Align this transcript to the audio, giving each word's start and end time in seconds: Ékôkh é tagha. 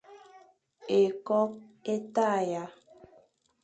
Ékôkh 0.99 1.55
é 1.93 1.95
tagha. 2.13 2.63